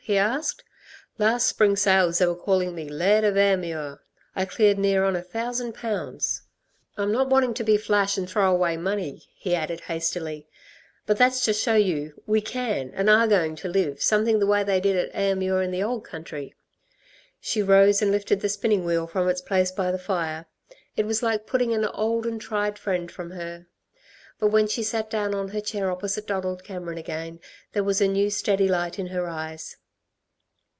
he 0.03 0.17
asked. 0.17 0.63
"Last 1.19 1.47
spring 1.47 1.75
sales 1.75 2.17
they 2.17 2.25
were 2.25 2.33
calling 2.35 2.73
me 2.73 2.89
'Laird 2.89 3.23
of 3.23 3.35
Ayrmuir.' 3.37 3.99
I 4.35 4.45
cleared 4.45 4.79
near 4.79 5.03
on 5.03 5.15
a 5.15 5.21
thousand 5.21 5.73
pounds. 5.75 6.41
"I'm 6.97 7.11
not 7.11 7.29
wanting 7.29 7.53
to 7.53 7.63
be 7.63 7.77
flash 7.77 8.17
and 8.17 8.27
throw 8.27 8.51
away 8.51 8.77
money," 8.77 9.27
he 9.37 9.53
added 9.53 9.81
hastily. 9.81 10.47
"But 11.05 11.17
that's 11.17 11.45
to 11.45 11.53
show 11.53 11.75
you, 11.75 12.19
we 12.25 12.41
can, 12.41 12.89
and 12.95 13.11
are 13.11 13.27
going 13.27 13.55
to 13.57 13.67
live, 13.69 14.01
something 14.01 14.39
the 14.39 14.47
way 14.47 14.63
they 14.63 14.79
did 14.81 14.97
at 14.97 15.13
Ayrmuir 15.13 15.61
in 15.61 15.69
the 15.69 15.83
old 15.83 16.03
country." 16.03 16.55
She 17.39 17.61
rose 17.61 18.01
and 18.01 18.09
lifted 18.09 18.41
the 18.41 18.49
spinning 18.49 18.83
wheel 18.83 19.05
from 19.05 19.29
its 19.29 19.39
place 19.39 19.71
by 19.71 19.91
the 19.91 19.99
fire. 19.99 20.47
It 20.97 21.05
was 21.05 21.21
like 21.21 21.45
putting 21.45 21.75
an 21.75 21.85
old 21.85 22.25
and 22.25 22.41
tried 22.41 22.79
friend 22.79 23.09
from 23.11 23.29
her. 23.31 23.67
But 24.39 24.47
when 24.47 24.67
she 24.67 24.81
sat 24.81 25.11
down 25.11 25.35
on 25.35 25.49
her 25.49 25.61
chair 25.61 25.91
opposite 25.91 26.25
Donald 26.25 26.63
Cameron 26.63 26.97
again 26.97 27.39
there 27.73 27.83
was 27.83 28.01
a 28.01 28.07
new 28.07 28.31
steady 28.31 28.67
light 28.67 28.97
in 28.97 29.07
her 29.07 29.29
eyes. 29.29 29.77